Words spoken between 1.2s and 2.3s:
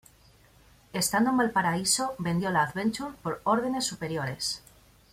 en Valparaíso